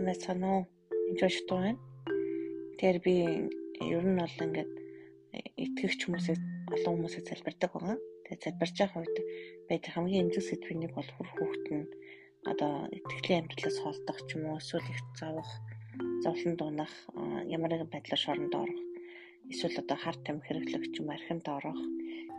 [0.00, 0.64] сайн байцгаана уу?
[1.12, 1.78] Энд очтуу байна.
[2.80, 3.14] Тэгэхээр би
[3.84, 4.72] ер нь бол ингээд
[5.60, 6.40] итгэгч хүмүүсээс
[6.72, 7.96] олон хүмүүсээс залбирдаг байгаа.
[8.24, 9.16] Тэгээд залбирч байгаа үед
[9.68, 11.84] байдаг хамгийн эмзэг сэдвийн нэг бол хүр хүүхэд нь
[12.48, 15.52] одоо итгэлийн амьдралаас холдох ч юм уу эсвэл их завах,
[16.24, 16.94] зовлон дуунах,
[17.44, 18.80] ямар нэгэн байдлаар шоронд орох,
[19.52, 21.80] эсвэл одоо хар тамхи хэрэглэх ч юм архинд орох,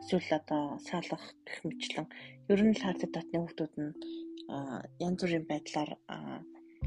[0.01, 2.07] эсвэл одоо салах гэх мэтлэн
[2.49, 3.93] ер нь л хард татны хүүхдүүд нь
[5.05, 5.91] янз бүрийн байдлаар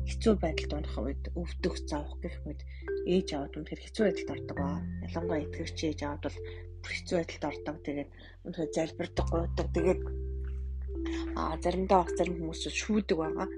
[0.04, 2.60] хэцүү байдалд унах үед өвдөх, завах гэх мэт
[3.08, 4.68] ээж аваад үнэхээр хэцүү байдалд ордог ба.
[5.08, 6.38] Ялангуяа итгэвч ээж аваад бол
[6.84, 7.76] хэцүү байдалд ордог.
[7.84, 8.10] Тэгээд
[8.44, 9.68] үнэхээр залбирдаг, гуйдаг.
[9.72, 10.02] Тэгээд
[11.36, 13.48] а заримдаа бас зарим хүмүүс шүүдэг байгаа.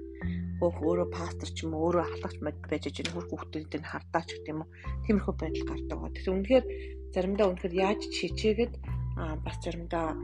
[0.57, 4.29] Хөөх өөрөө пастор ч юм уу өөрөө халагч мод байж иж хөрх хүүхдүүдэд нь хардаач
[4.33, 4.71] гэх юм уу.
[5.05, 5.99] Тиймэрхүү байдал гардаг.
[6.15, 6.65] Тэгэхээр үнэхээр
[7.13, 8.73] заримдаа үнэхээр яаж чичээгээд
[9.21, 10.17] а бас заримдаа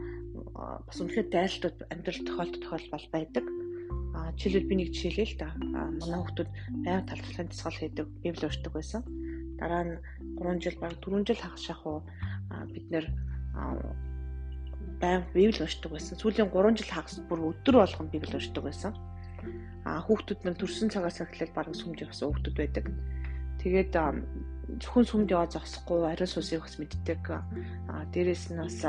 [0.88, 3.44] бас үнэхээр дайлтууд амьдрал тохиолдох тохиолдол байдаг
[4.36, 5.48] жишээлбэл би нэг жишээлээ л да.
[5.58, 6.36] Манай хүмүүс
[6.84, 9.02] байнга талбарлахын тасгал хийдэг, библи уншдаг байсан.
[9.58, 9.94] Дараа нь
[10.38, 12.02] 3 жил баг 4 жил хагас шахуу
[12.74, 13.06] бид нэр
[15.00, 16.18] байнга библи уншдаг байсан.
[16.18, 18.92] Сүүлийн 3 жил хагас бүр өдөр болгон библи уншдаг байсан.
[19.84, 22.84] А хүүхдүүд нь төрсэн цагаас эхлээл баг сүмж явсан хүүхдүүд байдаг.
[23.60, 23.92] Тэгээд
[24.80, 27.20] зөвхөн сүмд яваа зогсохгүй ариун сүнсийг бас мэддэг.
[27.28, 28.80] А дээрэс нь бас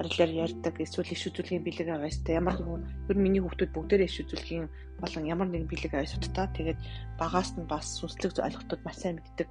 [0.00, 4.16] харилцаар ярьдаг эсвэл иш үзүүлгийн бэлэг аваастай ямар нэгэн ер нь миний хүүхдүүд бүгдээрээ иш
[4.24, 6.80] үзүүлгийн болон ямар нэгэн бэлэг аваас утаа тэгээд
[7.20, 9.48] багаас нь бас сүнслэг ойлголтууд маш сайн мэддэг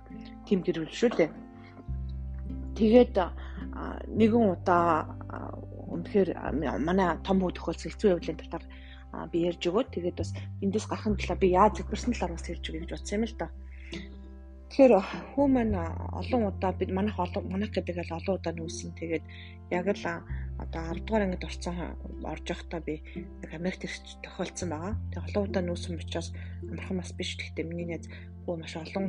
[0.50, 1.30] тийм гэрүүл шүү дээ.
[2.81, 3.14] Тэгээд
[4.09, 5.14] нэгэн удаа
[5.94, 6.30] үнэхээр
[6.81, 8.66] манай том хүү тохиолсон хэцүү явдлын талаар
[9.30, 10.34] би ярьж өгөөд тэгээд бас
[10.66, 13.47] эндээс гарахын талаар би яаж зөвхөрсөн талаар бас ярьж өгье гэж бодсон юм л да.
[14.70, 14.94] Тэгэхээр
[15.34, 15.78] хүү маань
[16.14, 18.94] олон удаа бид манайх олон манайх гэдэг л олон удаа нүүсэн.
[19.02, 19.25] Тэгээд
[19.73, 20.06] яг л
[20.62, 21.75] одоо 10 дугаар ангид орсон
[22.22, 23.02] орж явахдаа би
[23.42, 24.94] яг Америкт ирч тохиолдсон байгаа.
[25.09, 26.30] Тэгээд олон удаа нүүсэн учраас
[26.70, 27.34] амархан бас биш.
[27.34, 28.06] Гэхдээ миний найз
[28.46, 29.06] хүү маш олон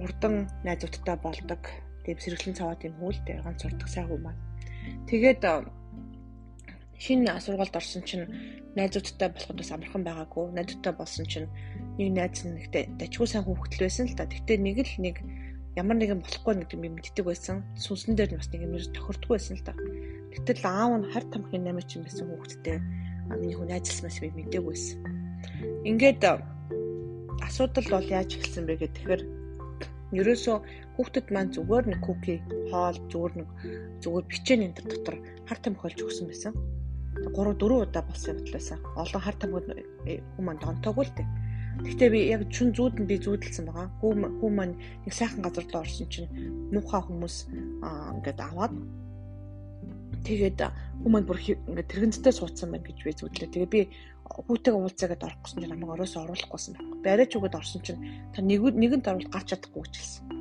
[0.00, 1.60] урдан найзуудтай болдог.
[2.08, 4.40] Тэгээд сэргэлэн цаваад юм хүүлтэй ганц сурдаг сайн хүү маань.
[5.04, 5.44] Тэгээд
[7.00, 8.28] шинэ сургуульд орсон чинь
[8.76, 10.52] найзуудтай болоход бас амархан байгаагүй.
[10.52, 11.48] Найзуудтай болсон чинь
[11.96, 14.28] нэг найз нь нэгтэй дажгүй сайн хүүхдэл байсан л да.
[14.28, 15.16] Тэгтээ нэг л нэг
[15.80, 17.64] ямар нэгэн болохгүй нэг юм мэддэг байсан.
[17.80, 19.72] Сүнсэн дээр нь бас нэг юм тохирдгүй байсан л да.
[20.36, 22.78] Гэтэл аав нь хар тамхины намайч юм байсан хүүхдтэй.
[23.32, 24.98] Миний хүн найзлсмаас би мдэггүй байсан.
[25.88, 26.22] Ингээд
[27.40, 29.22] асуудал бол яаж эхэлсэн бэ гэхээр тэгэхээр
[30.20, 30.56] ерөөсөө
[30.98, 33.48] хүүхдэд маань зүгээр нэг куки, хоол, зүгээр нэг
[34.02, 35.16] зүгээр бичээн энэ дотор
[35.46, 36.52] хар тамхи олж өгсөн байсан.
[37.14, 38.78] 3 4 удаа болсон талаасаа.
[38.96, 41.28] Олон хар тамхи хүмүүс донтоогүй л дээ.
[41.80, 43.88] Гэхдээ би яг чүн зүүд нь би зүүдэлсэн байгаа.
[44.00, 44.76] Хүү маань
[45.06, 46.28] нэг сайхан газар руу орсон чинь
[46.74, 47.36] муухай хүмүүс
[48.14, 48.74] ингээд аваад
[50.26, 50.58] тэгээд
[51.00, 53.52] хүү маань бүр ингээд тэрэгэнцтэй суудсан байна гэж би зүудлээ.
[53.54, 53.80] Тэгээ би
[54.28, 57.02] хүүтэйг уулзаагаад орох гэсэн чинь намайг ороос оруулахгүйсэн байна.
[57.06, 58.00] Барайч өгöd орсон чинь
[58.34, 60.39] та нэг нэгэнд оруулах гарч чадахгүй гэж хэлсэн.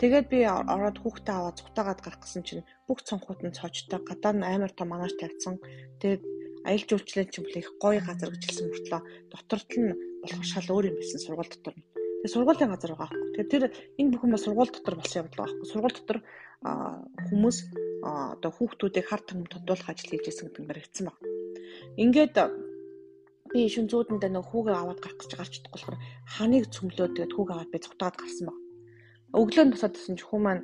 [0.00, 4.48] Тэгээд би ороод хүүхдээ аваад цухтаагаад гарах гэсэн чинь бүх цонхууд нь цоожтой гадаа нь
[4.48, 5.60] амар том манаж тавьсан.
[6.00, 6.24] Тэгээд
[6.64, 9.92] аялал жуулчлалын чинь их гоё газар гэж хэлсэн мөртлөө доторт нь
[10.24, 11.84] болох шал өөр юм байсан сургууль дотор нь.
[11.84, 13.32] Тэгээ сургуулийн газар байгаа аахгүй.
[13.36, 13.64] Тэгээ тэр
[14.00, 15.68] энэ бүхэн бас сургууль дотор болсон явдал байгаа аахгүй.
[15.68, 16.18] Сургууль дотор
[17.28, 17.58] хүмүүс
[18.00, 21.18] одоо хүүхдүүдийг хар тамхи тодруулах ажил хийж байсан гэдэг нь баригдсан баг.
[22.00, 22.36] Ингээд
[23.52, 27.54] би шүн зүүдэндээ нэг хүүгээ аваад гарах гэж гарч чадахгүй болохоор ханыг цөмлөөд тэгээд хүүгээ
[27.56, 28.58] аваад би цутгаад гарсан баг.
[29.30, 30.62] Өглөө нь босоод гэсэн чи хүү маань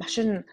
[0.00, 0.44] машин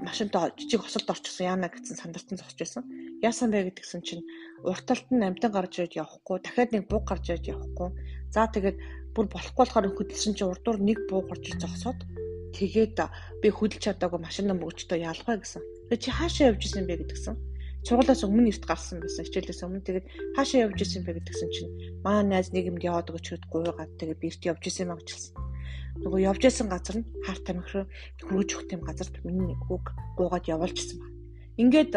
[0.00, 2.82] машинтаа жижиг хосолд орчихсон яана гэсэн сандарсан зогсож байсан.
[3.22, 4.26] Яасан бэ гэдгсэн чинь
[4.62, 7.88] урт талд нь амтан гарч ирээд явахгүй, дахиад нэг бууг гарч ирээд явахгүй.
[8.34, 8.78] За тэгээд
[9.14, 12.00] бүр болохгүй болохоор хөдөлсөн чинь урдуур нэг бууг гарч ирж зогсоод
[12.58, 12.98] тэгээд
[13.42, 15.62] би хөдөлж чадаагүй машинаа мөгчдөө яалгаа гэсэн.
[15.90, 17.34] Тэгээд чи хаашаа явж исэн бэ гэдгсэн.
[17.86, 19.26] Сургуулаас өмнө эрт гарсан байсан.
[19.26, 20.06] Хичээлээс өмнө тэгээд
[20.38, 21.72] хаашаа явж исэн бэ гэдгсэн чинь
[22.06, 25.10] маа найз нэг юмд яваад өгч хэд гуйгаад тэгээд би эрт явж исэн маа гэж
[25.12, 25.43] хэлсэн
[26.02, 27.86] нөгөө явж исэн газар нь хар тамхи руу
[28.26, 29.84] хөргөж өгөх тийм газарт миний хүүг
[30.18, 31.16] гуугаад явуулчихсан байна.
[31.62, 31.92] Ингээд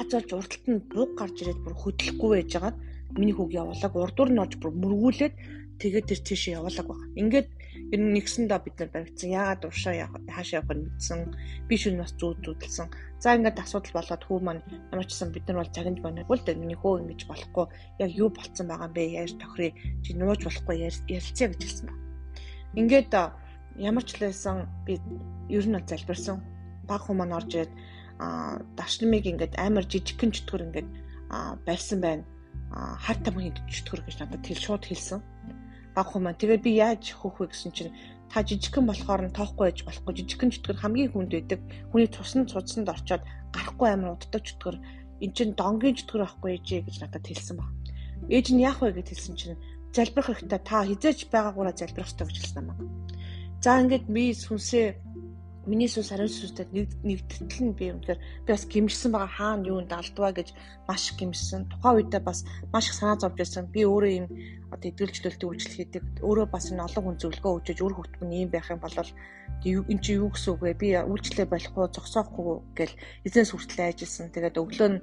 [0.00, 2.76] Аз олж урдталт нь буг гарч ирээд бүр хөдлөхгүй байж байгаад
[3.18, 5.34] миний хүүг явуулаг урдуур нь орж бүр мөргүүлээд
[5.80, 7.00] тэгээд тэр тийшээ явуулаг баг.
[7.20, 7.48] Ингээд
[7.94, 9.34] ер нь нэгсэндээ бид нар баригдсан.
[9.38, 9.94] Яагаад уршаа
[10.34, 11.20] хаашаа явах нь мэдсэн.
[11.68, 12.88] Би шүн бас зүүд зүүдэлсэн.
[13.22, 14.62] За ингээд асуудал болоод хүү маань
[14.92, 16.60] ямар ч гэсэн бид нар бол загинж банаггүй л дээ.
[16.62, 17.66] Миний хөө ингэж болохгүй.
[18.04, 19.02] Яг юу болцсон байгаа юм бэ?
[19.18, 19.70] Яаж тохирё?
[20.04, 22.13] Чи нууж болохгүй ярилцъя гэж хэлсэн байна.
[22.74, 23.14] Ингээд
[23.78, 24.98] ямар ч л байсан би
[25.48, 26.42] ер нь залбирсан.
[26.88, 27.72] Баг хүмүүс орж ирээд
[28.18, 30.88] а дашнамыг ингээд амар жижигхэн чөтгөр ингээд
[31.66, 32.24] барьсан байна.
[32.74, 35.20] хар тамхины чөтгөр гэж надад тэл шууд хэлсэн.
[35.94, 37.94] Баг хүмүүс тэгээд би яаж хөөх вэ гэсэн чинь
[38.30, 41.60] та жижигхэн болохоор нь тоохгүй байж болохгүй жижигхэн чөтгөр хамгийн хүнд байдаг.
[41.94, 43.22] Хүний цусны цуцсанд орчоод
[43.54, 44.76] гарахгүй амар уддаг чөтгөр
[45.22, 47.70] эн чин донгийн чөтгөр авахгүй ээжээ гэж надад хэлсэн баг.
[48.26, 49.58] Ээж нь яах вэ гэж хэлсэн чинь
[49.94, 50.60] залбирах хэрэгтэй.
[50.60, 52.78] Та хизээч байгаагаараа залбирах хэрэгтэй гэж хэлсэн юм.
[53.64, 54.86] За ингээд би сүнсээ
[55.66, 56.68] миний сүнс ариун сүнстэй
[57.08, 60.52] нэгдтэл нь би үнэхээр би бас гимжсэн байгаа хаана юунд алдваа гэж
[60.84, 61.72] маш гимжсэн.
[61.72, 63.72] Тухайн үедээ бас маш их санаа зовж байсан.
[63.72, 64.26] Би өөрөө юм
[64.68, 66.04] одоо эдгэлжлэлт үйлчлэл хийдэг.
[66.20, 70.12] Өөрөө бас энэ олон хүн зөвлөгөө өгч өөр хөлтмөн ийм байх юм бол эн чи
[70.20, 70.72] юу гэсэн үг вэ?
[70.76, 72.94] Би үйлчлээ болохгүй, зогсоохгүй гэл
[73.24, 74.28] эзэнс хүртэл айжилсан.
[74.36, 75.00] Тэгээд өглөө нь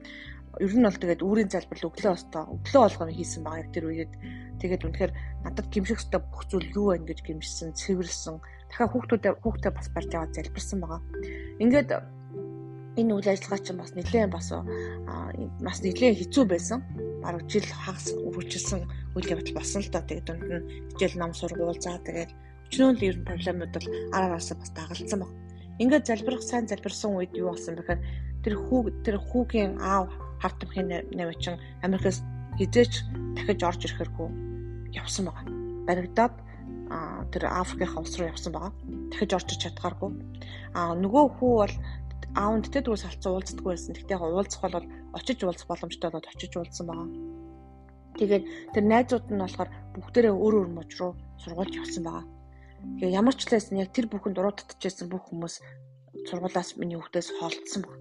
[0.60, 4.14] ер нь бол тэгээд үүрийн залбирал өглөө остоо өглөө болгоно хийсэн байгаа яг тэр үеэд
[4.60, 5.14] тэгээд үнэхээр
[5.48, 8.36] надад гимших хэвээр бүх зүйл юу байна гэж гимшсэн, цэвэрлсэн
[8.68, 11.02] дахиад хүүхдүүдээ хүүхдээ бас барьж аваад залбирсан байгаа.
[11.64, 11.90] Ингээд
[13.00, 14.48] энэ үйл ажиллагаа чинь бас нэлээд бас
[15.64, 16.80] бас нэлээд хэцүү байсан.
[17.24, 18.82] Бараг жил хагас үргэлжилсэн
[19.16, 20.04] үйл явдал болсон л доо.
[20.04, 20.68] Тэгээд дунд нь
[20.98, 22.32] хичээл ном сургуул заа тэгээд
[22.68, 25.32] өчнөө л ер нь проблемууд бол араас бас дагалдсан баг.
[25.80, 28.02] Ингээд залбирах сайн залбирсан үед юу болсон бэхээр
[28.44, 30.10] тэр хүү тэр хүүгийн аав
[30.42, 31.56] харт амхийн намчин
[31.86, 32.20] Америкаас
[32.58, 32.94] хизээч
[33.38, 34.28] дахиж орж ирэхэрхүү
[34.98, 35.46] явсан байгаа.
[35.88, 36.36] Баригдаад
[37.32, 38.74] тэр Африкийн улс руу явсан байгаа.
[39.12, 40.12] Дахиж орчиж чадхааргүй.
[40.76, 41.76] А нөгөө хүү бол
[42.36, 43.96] аавд тэ дөрөс салцсан уулздаггүй байсан.
[43.96, 47.10] Гэхдээ яг уулзах бол очиж уулзах боломжтой болоод очиж уулзсан байгаа.
[48.20, 48.44] Тэгээд
[48.76, 52.26] тэр найзууд нь болохоор бүгдээрээ өөр өөр мужи руу сургуульд явсан байгаа.
[53.00, 55.56] Тэгээ ямар ч лээс яг тэр бүхэнд дуруу татчихсан бүх хүмүүс
[56.28, 57.96] сургуулаас миний хүүхдээс холдсон баг.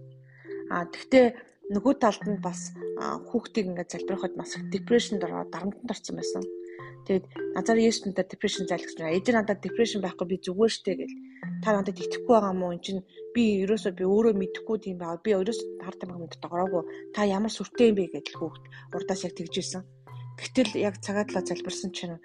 [0.71, 1.27] А тэгтээ
[1.75, 2.61] нөгөө талд нь бас
[3.31, 6.45] хүүхдийг ингээд залбирахад бас депрешнд ороод дарамтанд орсон байсан.
[7.07, 7.27] Тэгээд
[7.57, 9.09] назар Есүсэнтэй depression залгсан.
[9.09, 11.17] Ээж надад depression байхгүй би зүгээр штэ гэл.
[11.65, 13.03] Та надад итгэхгүй байгаа мó эн чинь
[13.35, 15.25] би ерөөсөө би өөрөө мэдэхгүй тийм байгаа.
[15.25, 16.83] Би ерөөсөө таар тамга мэд догроогүй.
[17.15, 18.63] Та ямар сүртэй юм бэ гэдэл хүүхд
[18.95, 19.83] урдаас яг тэгжсэн.
[20.41, 22.21] Гэтэл яг цагаатлаа залбирсан чинь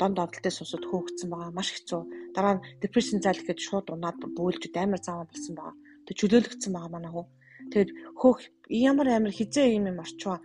[0.00, 1.52] дон донтолтой сонсоод хөөгцсөн байгаа.
[1.52, 2.32] Маш хэцүү.
[2.34, 5.76] Дараа нь depression зал гэхэд шууд унаад бөөлж амар зааван болсон байгаа.
[6.08, 7.26] Тэг чөлөөлөгдсөн байгаа манай хөө.
[7.72, 7.90] Тэгэд
[8.20, 8.38] хөөх
[8.70, 10.38] ямар амар хизээ юм юм орчваа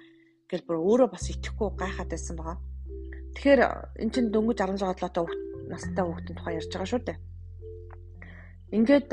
[0.49, 2.57] гэл бүр өөрөө бас итгэхгүй гайхаад байсан байгаа.
[3.35, 3.61] Тэгэхээр
[4.03, 5.25] эн чинь дөнгөж 16 долоотой
[5.71, 7.17] настай хүүхдийн тухай ярьж байгаа шүү дээ.
[8.75, 9.11] Ингээд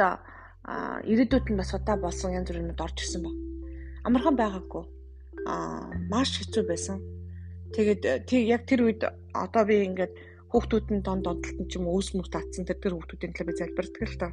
[1.07, 3.35] ирээдүйд нь бас удаа болсон янз бүрийн юмд орж ирсэн баг.
[4.07, 4.85] Амархан байгаагүй.
[5.47, 6.99] Аа маш хэцүү байсан.
[7.75, 9.03] Тэгээд яг тэр үед
[9.33, 10.13] одоо би ингээд
[10.51, 14.03] хүүхдүүд нь донд донтолт ч юм өөс мөс татсан тэр тэр хүүхдүүдийн төлөө би залбирдаг
[14.09, 14.29] л та.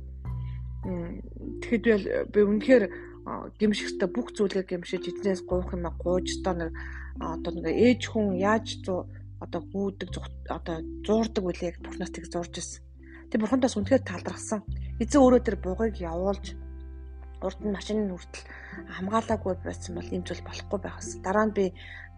[1.61, 1.85] Тэгэхэд
[2.31, 2.83] би үнэхээр
[3.59, 6.71] гимшихтэй бүх зүйлээ гимшиж эзнээс гуух юм а гууж та нэг
[7.19, 8.85] одоо нэг ээж хүн яаж
[9.41, 10.09] одоо гүйдэг
[10.49, 10.75] одоо
[11.05, 12.81] зуурдаг үлээ яг бурхнаас тэг зурж ирсэн.
[13.29, 14.61] Тэг бурхандаас үнэхээр талархсан.
[15.01, 16.55] Эзэн өөрөө тэр бугыг явуулж
[17.41, 18.45] урд нь машины хүртэл
[18.95, 21.09] хамгаалаагүй байсан бол энэ зүйл болохгүй байхас.
[21.25, 21.65] Дараа нь би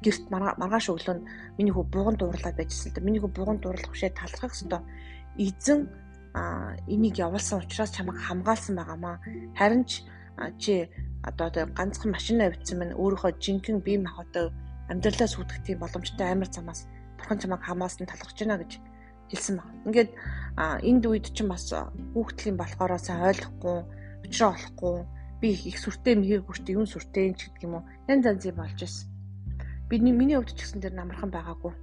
[0.04, 1.28] гэрт маргааш өглөө нь
[1.58, 2.94] миний хүү буган дуурлаад байжсэн.
[3.02, 4.84] Миний хүү буган дуурлах бишээ талархах хэвээр
[5.42, 5.80] эзэн
[6.88, 9.18] энийг явуулсан учраас чамайг хамгаалсан байгаамаа.
[9.58, 10.06] Харин ч
[10.62, 10.90] чи
[11.24, 14.54] одоо ганцхан машин авчихсан маань өөрийнхөө жинхэнэ бие махбодоо
[14.92, 16.88] амьдралаа сүйтгэх тийм боломжтой амар замаас
[17.18, 18.72] бурхан чамайг хамаас нь талархаж байна гэж
[19.30, 19.68] хэлсэн баг.
[19.88, 20.12] Ингээд
[20.90, 21.68] энд үед чинь бас
[22.14, 23.78] хүүхдлийн болохоор сайн ойлгохгүй,
[24.24, 24.96] учраа олохгүй
[25.42, 27.84] би их сүртэй мхийг хүртээ юм сүртэй ч гэдэг юм уу.
[28.08, 29.06] Янз янзын болж байсан.
[29.90, 31.74] Бидний миний хувьд ч гэсэн тэр амархан байгаагүй.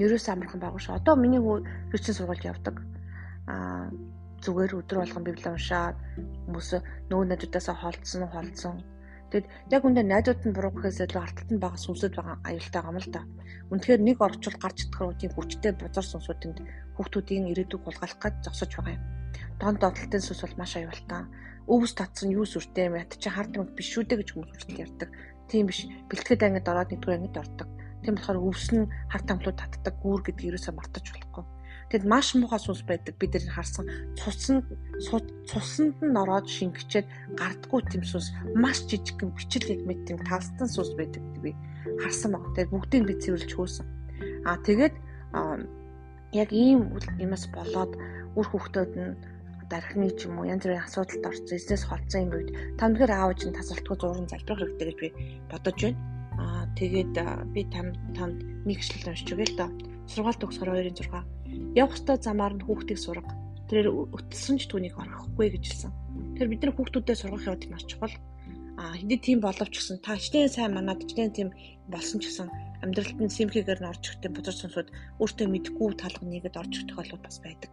[0.00, 0.96] Нэрээс амархан байгаагүй ш.
[0.96, 1.56] Одоо миний хүү
[1.92, 2.80] хүчин сургуульд явдаг.
[3.46, 3.92] Аа
[4.46, 5.96] зүгээр өдөр болгон библийг уншаад
[6.46, 6.68] хүмүүс
[7.10, 8.76] нөгөө найзуудаасаа холдсон холдсон
[9.26, 12.98] Тэгэд яг үндэ найзууд нь буруу гэхээс илүү арталт нь бага сүнсэд байгаа аюултай юм
[13.02, 13.20] л та.
[13.74, 16.58] Үнэхээр нэг орчуул гарч идэх үеийн хүчтэй бузар сүнсүүдэнд
[16.94, 19.02] хүүхдүүдийн ирээдүйг хулгайлах гэж зогсож байгаа юм.
[19.58, 21.22] Дон доотлолтын сүнс бол маш аюултай.
[21.66, 25.10] Өвс татсан юу сүртэй юм ят чи хардмаг биш үү гэж хүмүүс хүртэл ярьдаг.
[25.50, 25.90] Тийм биш.
[26.06, 27.68] Бэлтгэд ангид ороод нэгдүгээр ангид ордог.
[28.06, 31.44] Тийм болохоор өвс нь харт амлууд татдаг гүүр гэдгийг ерөөсөө мартаж болохгүй.
[31.86, 33.86] Тэгэд маш муухай сүнс байдаг бид нар харсан
[34.18, 34.66] цуснд
[35.46, 37.06] цуснд нь ороод шингэчээд
[37.38, 41.54] гардггүй тийм сүнс маш жижигхэн бичил яг мэд тийм талстан сүнс байдаг би
[42.02, 42.42] харсан баг.
[42.58, 43.86] Тэгээд бүгдийг би цэвэрлж хөөсөн.
[44.50, 44.94] Аа тэгээд
[46.34, 46.90] яг ийм
[47.22, 47.94] юмас болоод
[48.34, 49.14] үр хөвгтөд нь
[49.70, 52.50] дархны ч юм уу янз бүрийн асуудалд орсон, эзнес холцсон юм үед
[52.82, 55.08] тамдгэр аавч нь тасалтгүй зургийн залбирах хэрэгтэй гэж би
[55.50, 55.98] бодож байна.
[56.42, 57.14] Аа тэгээд
[57.54, 59.70] би там танд нэг ишлэл уншиж өгье л доо.
[60.10, 61.35] Сургаалт төгсгөр 2-6
[61.74, 63.32] явах ёстой замаар нь хүүхдийг сурга.
[63.68, 65.92] Тэрээр өтөлсөн ч түүнийг орхихгүй гэж хэлсэн.
[66.38, 68.14] Тэр бидний хүүхдүүдэд сургах явдал маш чухал.
[68.76, 71.48] А хэдий тийм боловч гэсэн та хичнээн сайн манад хичнээн тийм
[71.88, 72.48] болсон ч гэсэн
[72.84, 77.24] амьдралд нь симхигээр нь орж ирэхдээ бодож сонсоод өөртөө мэдгүй талга нэгэд орж ирэх тохиолдол
[77.24, 77.72] бас байдаг.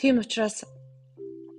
[0.00, 0.64] Тийм учраас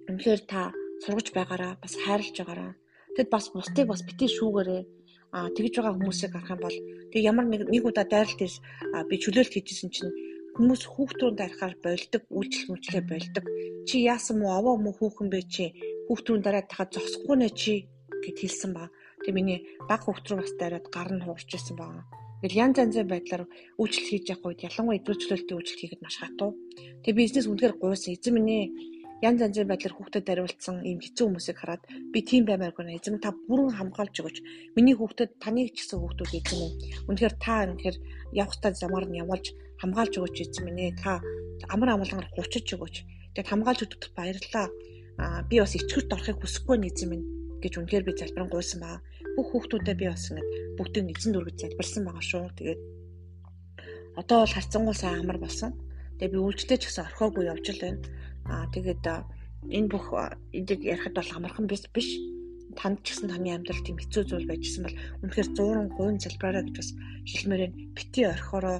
[0.10, 0.74] үнэхээр та
[1.06, 2.74] сургаж байгаараа бас хайрлаж байгаараа
[3.16, 4.84] тэгэд бас бусдыг бас битгий шүүгээрээ
[5.32, 6.78] а тэгж байгаа хүмүүсийг харах юм бол
[7.12, 8.42] тэг ямар нэг нэг удаа дайралт
[9.10, 10.12] би чөлөөлт хийжсэн чинь
[10.62, 13.46] Хүмүүс хүүхдүүнд дарахаар болдог, үйлчлэл мүчлээ болдог.
[13.89, 15.74] Чи яасан мó овоо мó хүүхэн бэ чи?
[16.06, 17.89] Хүүхдүүн дараад тахад зогсохгүй нэ чи
[18.22, 18.94] гэд хэлсэн ба.
[19.25, 22.06] Тэг миний баг хүүхд рүү бас дараад гар нь хуурч ирсэн байгаа.
[22.46, 23.50] Ингээл янз янзын байдлаар
[23.82, 26.53] үйлчлэл хийж явах үед ялангуяа идэвхжүүлэлтийн үйлчлэл хийхэд маш хатуу.
[27.01, 28.13] Тэгээ бизнес үнэхээр гуйсан.
[28.13, 28.70] Эзэн минь
[29.22, 33.30] янз янзын байдлаар хүүхдэд хариулсан ийм хэцүү хүмүүсийг хараад би тийм баймааргүй нэ эзэм та
[33.48, 34.38] бүрэн хамгаалж өгөөч.
[34.74, 36.72] Миний хүүхдэд таныг ч гэсэн хүүхдүүд эзэм үү.
[37.06, 37.98] Үнэхээр та үнэхээр
[38.34, 39.46] явах таа замаар нь явуулж
[39.78, 40.98] хамгаалж өгөөч эзэм минь ээ.
[40.98, 41.22] Та
[41.70, 42.96] амар амгалангаар хучиж өгөөч.
[43.38, 44.68] Тэгэд хамгаалж өгдөгт баярлалаа.
[45.22, 47.25] Аа би бас ичгэрт орохыг хүсэхгүй нэ эзэм минь
[47.62, 48.98] гэж үнэхээр би залбирan гуйсан баа.
[49.38, 50.42] Бүх хүүхдүүдэд би бас ингэ
[50.82, 52.46] бүгдийг эзэн дүргэж залбирсан байгаа шүү.
[52.58, 52.82] Тэгээд
[54.18, 55.72] одоо бол харцангуй сайн амар болсон.
[56.18, 58.01] Тэгээ би үйлчлээ ч гэсэн орхоогүй явж л байна.
[58.53, 59.03] Аа тэгээд
[59.77, 60.05] энэ бүх
[60.58, 62.10] энийг ярихад бол амархан биш биш.
[62.79, 66.89] Танд ч гэсэн таны амьдрал тийм хэцүү зүйл байжсэн бол үнэхээр 100% залбираа гэж бас
[67.31, 67.77] хэлмээр байна.
[67.96, 68.79] Бити орхороо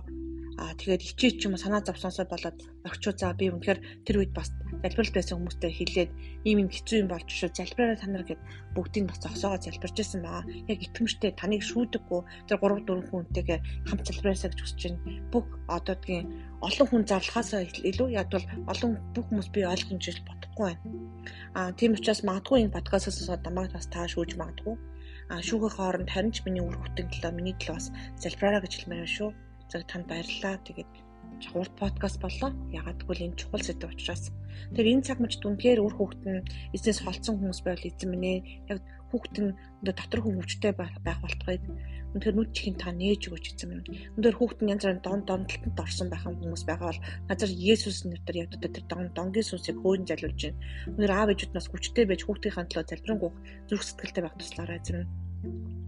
[0.62, 4.54] Аа тэгээд ичээч ч юм санаа зовсонсоо болоод орчуу за би үнэхээр тэр үед бас
[4.82, 6.12] залбирал байсан хүмүүстэй хэлээд
[6.50, 8.42] ийм юм хэцүү юм болж шүү залбираараа та нар гэд
[8.76, 10.42] бүгдийг бас зогсоогоо залбирч байсан баа.
[10.72, 15.00] Яг итгэмжтэй таныг шүүдэггүй тэр 3 4 хүнтэйгээ хамт залбираасаа гэж хүсэж байна.
[15.34, 16.26] Бүх одоодгийн
[16.66, 20.84] олон хүн зарлахаасаа илүү яг бол олон бүх хүмүүс би ойлгомж ил бодохгүй байна.
[21.58, 24.76] Аа тийм учраас магадгүй энэ подкастаас дамаг бас та шүүж магадгүй.
[25.32, 27.88] А шүүхийн хооронд харин ч миний үр хөтөн төлөө миний төлөө бас
[28.24, 29.30] залбираараа гэж хэлмээр шүү.
[29.72, 30.60] За танд баярлалаа.
[30.68, 30.92] Тэгээд
[31.54, 32.52] урт подкаст боллоо.
[32.70, 34.30] Ягаад гэвэл энэ чухал сэдв учраас.
[34.76, 36.46] Тэр энэ цаг мөч дүнхээр үр хүүхэд нь
[36.76, 38.46] эзнээс холцсон хүмүүс байвал эзэн минь.
[38.70, 38.80] Яг
[39.10, 41.58] хүүхэд нь өндөр дотор хүмүүжтэй байх болтугай.
[42.14, 43.86] Өндөр нүд чихэн та нээж өгөөч эзэн минь.
[44.20, 48.42] Өндөр хүүхэд нь янз бүрийн дон дондолтод орсон байх хүмүүс байгаа бол газар Есүс нэрээр
[48.46, 50.62] яг тэр дон донгийн сүнсийг хөөн залуулж байна.
[50.94, 53.32] Өндөр аав ээжүүднээс хүчтэй байж хүүхдийнхээ төлөө залбирanгүй
[53.68, 55.31] зүрх сэтгэлтэй байх туслаарай эзэн минь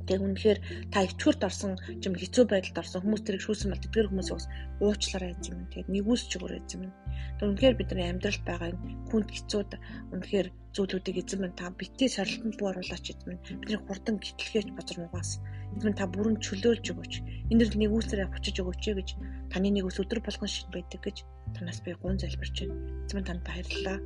[0.04, 0.60] Тэг үнэхээр
[0.92, 4.48] та ичгүрт орсон юм хэцүү байдалд орсон хүмүүс тэрийг шүүсэн бол тэдгэр хүмүүсийг бас
[4.84, 5.64] уучлаарай гэж юм.
[5.72, 6.92] Тэгээд нэгүсч өгөөрэй гэж юм.
[7.40, 9.72] Тэг үнэхээр бидний амьдралд байгаа энэ хүнд хэцүүд
[10.12, 13.44] үнэхээр зүйлүүдийг эзэн минь та битгий сорилтонд буу оруулаач эзэн минь.
[13.64, 15.40] Бидний хурдан гитлэхэж бозор нугаас
[15.72, 17.14] эзэн минь та бүрэн чөлөөлж өгөөч.
[17.54, 19.10] Энэр нэгүсээрээ хүчиж өгөөч гэж
[19.56, 21.18] таны нэгүс өдөр болгон шин байдаг гэж
[21.56, 22.76] танаас би гун залбирч байна.
[23.08, 23.98] Эзэн минь танд баярлалаа.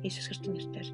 [0.00, 0.88] Иесус Христосийн нэрээр.